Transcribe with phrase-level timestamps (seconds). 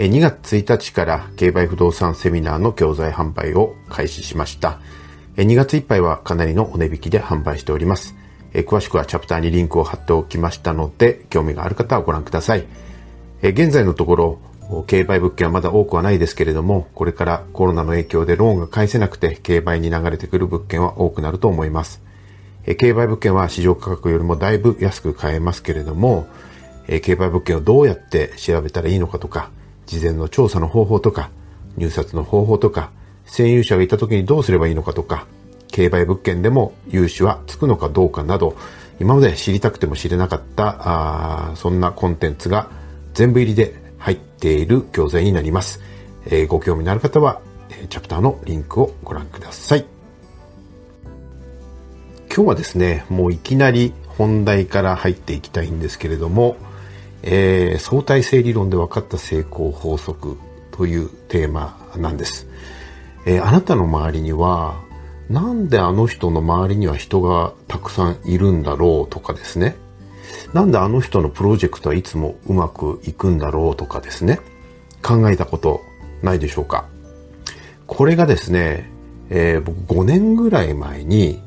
[0.00, 4.80] 2月1日から競売不動産セミナーの教材販売を開始しました。
[5.36, 8.14] 2月いっぱいはかなりのお値引きで販売しております。
[8.54, 12.64] 詳しくはチャプターにリンクを貼っておきましたので、興味がある方はご覧ください。
[13.42, 14.38] 現在のところ、
[14.86, 22.00] 競売物件はまだ多くはないですけれども、これからコロナの影響でローンが返せなくて競売に流れてくる物件は多くなると思います。
[22.78, 26.26] 競売物件は市場価格よりもだいぶ安く買えますけれども、
[27.02, 29.50] 競売物件をどうやって調べたらいいのかとか、
[29.90, 31.30] 事前の調査の方法とか、
[31.76, 32.92] 入札の方法とか、
[33.26, 35.26] 占有者がいた時にどうすればいいのかとか、
[35.72, 38.56] 競売物件でも融資はつくのかどうかなど、
[39.00, 40.76] 今まで知りたくても知れなかった、
[41.50, 42.70] あそんなコンテンツが
[43.14, 45.80] 全部入りで入っている教材になります。
[46.26, 49.84] えー、ご興味のある方は、えチャプターのリンクをご覧ください。
[52.32, 56.56] 今日はですね、もういきなり本題から入っていきたいんですけれども、
[57.22, 60.38] えー、相対性理論で分かった成功法則
[60.70, 62.46] というテーマなんです。
[63.26, 64.80] えー、あなたの周りには、
[65.28, 69.76] なんであの人の周りには人がたくさんいるんだろうとかですね。
[70.52, 74.40] なんであの人のプロジェクトはいつもうまくいくんだろうとかですね。
[75.02, 75.82] 考えたこと
[76.22, 76.88] ないでしょうか。
[77.86, 78.90] これがですね、
[79.30, 81.40] えー、僕5年ぐらい前に、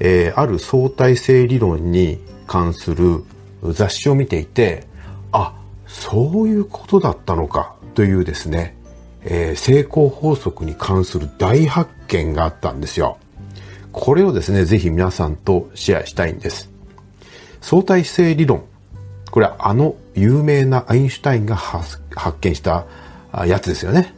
[0.00, 3.24] えー、ある相対性理論に関する
[3.72, 4.86] 雑誌を見ていて、
[5.34, 5.52] あ、
[5.86, 8.76] そういうことだったのかというですね、
[9.24, 13.18] えー、成功法則に関する大発見があったんですよ。
[13.92, 16.70] これをですね、ぜひ皆さんとシェアしたいんです。
[17.60, 18.64] 相対性理論。
[19.30, 21.98] これはあの有名なアインシュタインが発
[22.40, 22.86] 見した
[23.46, 24.14] やつですよね。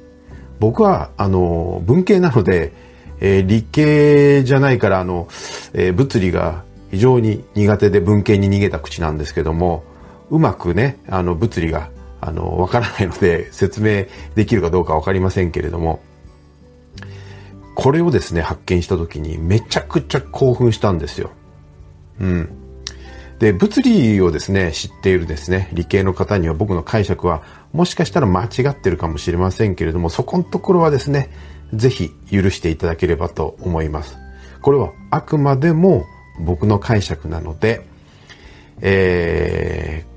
[0.59, 2.73] 僕は、あの、文系なので、
[3.21, 5.29] えー、理系じゃないから、あの、
[5.73, 9.85] えー、物理が非常に苦手で文系に逃げた口なんですけども、
[10.31, 16.01] うまくね、あの、物理が、あの、わからないので、説明できるかどうかわかりませんけれども、
[17.75, 21.31] これをですね、発見した時にめちゃくちゃ興奮したんですよ。
[22.21, 22.49] うん。
[23.39, 31.29] で、物理をですね、知っているですね、理系の方には僕の解釈は、もしかしたら間違ってるかもしれませんけれども、そこのところはですね、
[31.75, 34.17] ぜひ許していただければと思います。
[34.63, 36.07] これはあくまでも
[36.41, 37.87] 僕の解釈なので、
[38.81, 40.16] えー、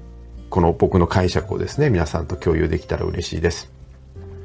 [0.49, 3.71] この僕の解釈をですね、皆さんと共有できたら嬉しいです。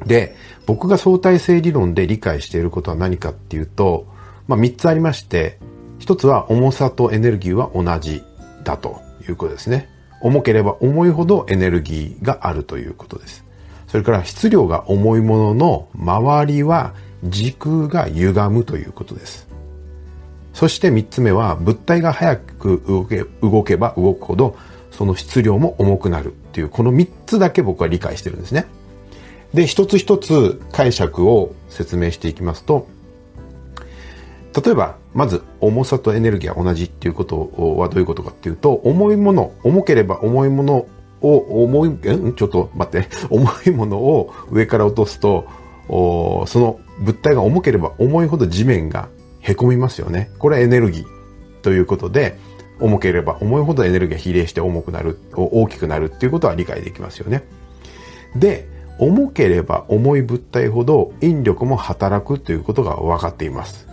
[0.07, 4.07] で、僕が相対性理論で理解していることは何かっていうと、
[4.47, 5.59] まあ3つありまして、
[6.01, 8.23] 1つは重さとエネルギーは同じ
[8.65, 9.89] だということですね。
[10.21, 13.45] 重ければ重いほどエネルギーがあるということです。
[13.87, 16.95] それから質量が重いものの周りは
[17.25, 19.47] 時空が歪むということです。
[20.53, 24.57] そして3つ目は物体が早く動け動けば動くほど
[24.97, 28.67] その質量も重くなるっていう、この3つだけ僕は理解してるんですね。
[29.53, 32.87] で、一つ一つ解釈を説明していきますと、
[34.65, 40.87] 例えば、まず重さとエネルギーは同じっていうことはどういうことかっていうと、重いもの、重ければ重いもの
[41.21, 42.35] を、重い、ん？
[42.35, 45.47] ちょっと待って、 重いものを上から落とすと、
[45.89, 49.09] その物体が重ければ重いほど地面が
[49.41, 50.31] 凹みますよね。
[50.39, 51.05] これはエネルギー
[51.63, 52.39] ということで、
[52.81, 57.45] 重ければ重いほどエネルギーが比例して重くなる、大きくなるっていうことは理解できますよね。
[58.37, 58.69] で、
[58.99, 63.87] 重ければ重い物体ほど引力も働くということが分かっています。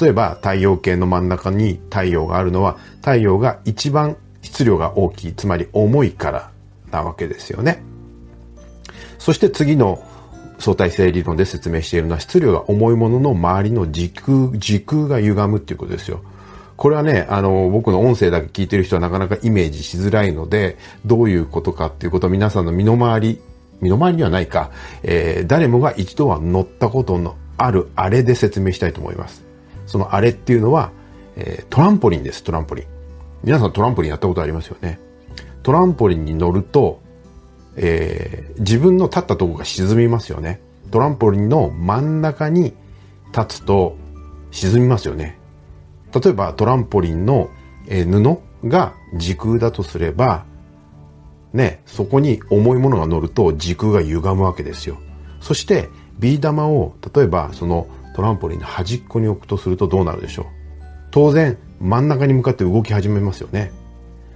[0.00, 6.50] 例えば太陽系の真ん中に太陽があるのは太陽が一番質量が大きい、つまり重いから
[6.90, 7.82] なわけですよね。
[9.18, 10.02] そして次の
[10.58, 16.22] 相対性理論で説明しているのは質量が重いものの周りの時空、時空が歪むっていうことですよ。
[16.78, 23.40] これはね、あの、僕の音声だけ聞いてる人はなかなかイメージしづらいので、どういうことかっていうことを皆さんの身の回り、
[23.80, 24.70] 身の回りにはないか、
[25.02, 29.44] えー、誰もが一度は乗ったことのあるあれで説明したいと思います。
[29.86, 30.92] そのあれっていうのは、
[31.34, 32.84] えー、トランポリンです、トランポリン。
[33.42, 35.00] 皆さんトランポリンやったことありますよね。
[35.64, 37.02] トランポリンに乗ると、
[37.74, 40.60] えー、自分の立ったとこが沈みますよね。
[40.92, 42.72] トランポリンの真ん中に
[43.36, 43.96] 立つと
[44.52, 45.37] 沈みますよね。
[46.14, 47.50] 例えばトランポリンの、
[47.88, 48.38] 布
[48.68, 50.44] が時空だとすれば、
[51.52, 54.98] ね、そこに重いものが乗ると時空が歪むわけですよ。
[55.40, 55.88] そして、
[56.18, 60.46] ビー玉を例えばそのトランポリンの端っこに置くとするとどうなるでしょう。
[61.10, 63.72] 当然真ん中に向かって動き始めますよね。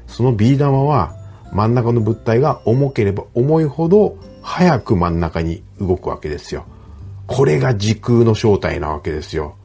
[0.07, 1.17] そのビー玉は
[1.53, 6.65] 真ん中の物体が重ければ重いほど早く真ん中に動くわけですよ。
[7.27, 9.57] これが時空の正体なわけですよ。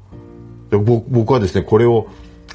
[0.70, 2.08] で僕はですねこれを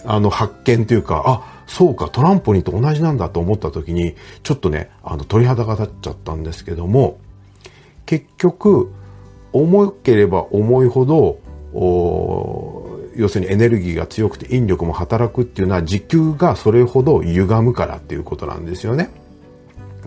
[0.04, 7.18] あの発見というかあそうかトランポリンと同じなんだと思った時にちょっとねあの鳥肌が立っちゃったんですけども
[8.04, 8.92] 結局
[9.52, 11.38] 重ければ重いほど
[13.14, 19.10] 要するにエネルギーが強くて引力も働くっていうのは時空がそれほど歪むからっていうことなんですよね。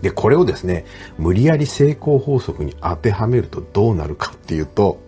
[0.00, 0.84] で、これをですね、
[1.18, 5.00] 無理やり成功法則に当てはめるとどうなるかっていうと、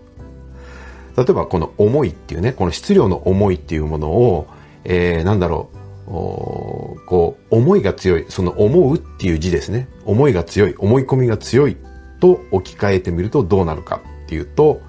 [1.18, 4.46] 例えばこの重いっていうね、この質量の重いっていうものを、
[4.84, 5.68] えー、なんだろ
[6.06, 9.88] う、こう、思いが強い、その思うっていう字ですね。
[10.04, 11.76] 思いが強い、思い込みが強い
[12.20, 14.80] と置き換えてみるとどうなるかっていうと、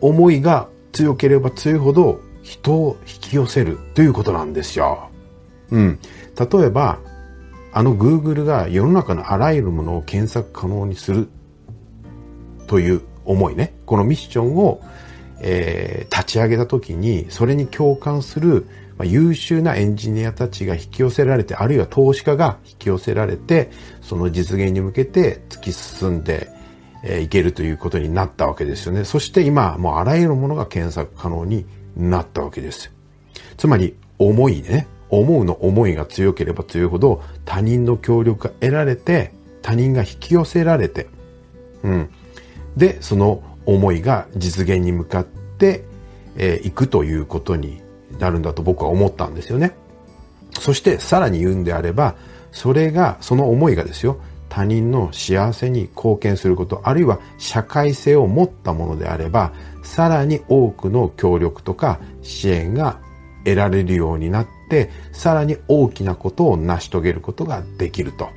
[0.00, 5.10] 思いが強ければ強いほど人を引き寄せるということなんですよ。
[5.70, 6.00] うん。
[6.36, 6.98] 例えば、
[7.72, 11.28] あの Google が世の中のあらゆるものを検索可能にする
[12.66, 13.74] という思いね。
[13.86, 14.80] このミッションを、
[15.40, 18.66] えー、立ち上げた時に、それに共感する、
[18.98, 23.70] まあ、優秀なエンジニアたちが引き寄せられて、あるいは投資家が引き寄せられて、
[24.02, 26.48] その実現に向けて突き進んで、
[27.22, 29.06] いけるということになったわけですよね。
[29.06, 31.64] そして今、もうあらゆるものが検索可能に
[31.96, 32.92] なったわけです。
[33.56, 34.86] つまり、思いね。
[35.10, 39.32] 思うの思いが強ければ強いほど他人の協力が得られて、
[39.62, 41.08] 他人が引き寄せられて、
[41.82, 42.10] うん。
[42.76, 43.42] で、その
[43.74, 45.84] 思いが実現に向かって、
[46.36, 47.80] えー、くということに
[48.18, 49.74] なるんだと僕は思ったんですよね。
[50.58, 52.16] そしてさらに言うんであれば、
[52.52, 59.52] それが、その思いがですよ、他人の幸せに貢献すること、あるいは社会性を持ったものであれば、
[59.84, 62.98] さらに多くの協力とか支援が
[63.44, 68.28] 得られるようになって、さらに大きなことを成し遂げることができると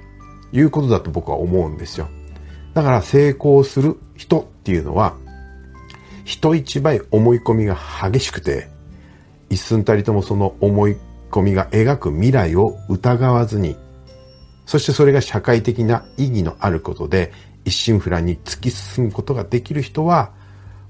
[0.52, 2.08] いうことだと僕は思うんですよ。
[2.76, 5.16] だから成功する人っていうのは、
[6.24, 8.70] 人一倍思い込みが激しくて、
[9.50, 10.98] 一寸たりともその思い
[11.30, 13.76] 込みが描く未来を疑わずに
[14.66, 17.32] そしてそれが社会的な意義のあることで、
[17.66, 20.32] 一心不乱に突き進むことができる人は、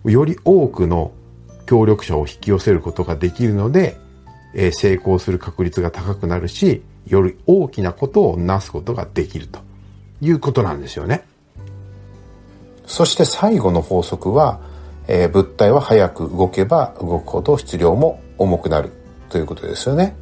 [0.05, 1.11] より多くの
[1.65, 3.97] 協力者を引き寄せることができるので、
[4.53, 9.59] え、成功する確率が高くなるし、より大きなことをなすことができると
[10.21, 11.25] いうことなんですよね。
[12.85, 14.59] そして最後の法則は、
[15.07, 18.91] えー、物体は早く動けば動くほど質量も重くなる
[19.29, 20.15] ということですよね。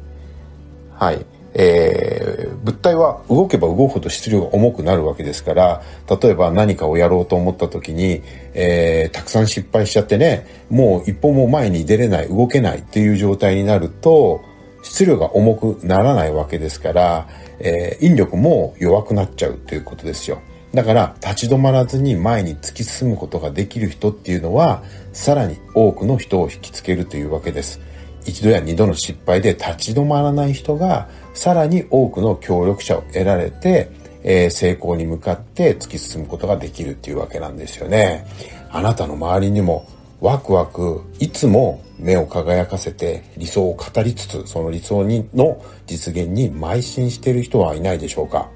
[0.94, 1.24] はい。
[1.54, 5.82] えー、物体は動けば動くほど質量が重くなるわけですから、
[6.22, 8.22] 例えば何かをやろうと思った時に、
[8.54, 14.40] えー、たくさん失敗しちゃってね、もう一歩も前に出れない、動けないっていう状態になると、
[14.82, 17.28] 質量が重くならないわけですから、
[17.60, 20.40] えー、引力も弱くなっちゃうということですよ。
[20.74, 24.82] だから立ち止まらずに前に突き進むことができる人っていうのは、
[25.12, 27.80] さらに多くの人を引きつけるというわけです。
[28.24, 33.90] 一度や二度の失敗で立ち止まらない人がさらに多くの協力者を得られて、
[34.22, 38.24] えー、成功に向かって突き進むことができるっていうわけなんですよね。
[38.70, 39.86] あなたの周りにも
[40.20, 48.48] ワクワクいつも目を輝かせて理想を語りつつその理想にの実現に邁進している人はいないでしょうか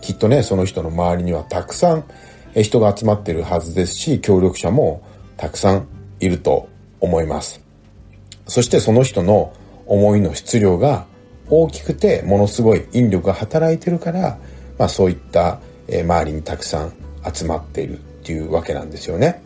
[0.00, 2.04] きっとねその人の周りにはたくさん
[2.54, 5.02] 人が集まってるはずですし協力者も
[5.36, 5.88] たくさん
[6.20, 6.68] いると
[7.00, 7.60] 思います
[8.46, 9.52] そしてその人の
[9.86, 11.06] 思いの質量が
[11.48, 14.38] 大きくてものすごい引力が働いてるから、
[14.78, 16.92] まあそういった、周りにたくさん
[17.32, 19.40] 集まっているっていうわけなんですよね。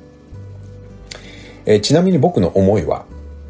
[1.66, 3.04] え、ちなみに僕の思いは、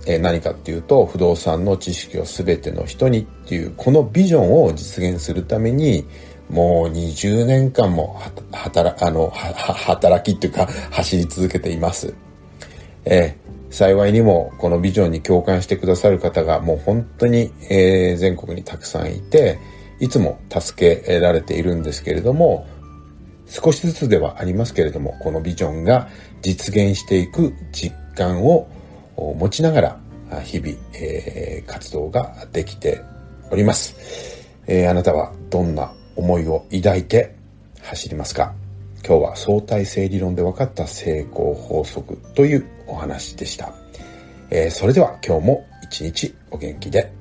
[0.06, 6.04] え、何かっていうと、不動産の知識を全ての人にっていう、このビジョンを実現するために、
[6.50, 8.20] もう20年間も
[8.52, 12.14] 働、あの、働きっていうか、走り続けています。
[13.04, 19.58] えー幸いにもこのビジョンに共感してくださる方がもう本当に、えー、全国にたくさんいて、
[20.00, 22.66] いつも助けられているんですけれども、
[23.46, 26.08] 少しずつではありますけれども、このビジョンが
[26.42, 28.68] 実現していく実感を
[29.16, 30.00] 持ちながら、
[30.42, 33.02] 日々、えー、活動ができて
[33.50, 33.96] おります、
[34.68, 37.34] えー、あなたはどんな思いを抱いて
[37.80, 38.54] 走りますか？
[39.02, 43.72] 今日は相対性理論で分かった成功法則というお話でした。
[44.50, 47.19] えー、それでは今日も一日お元気で。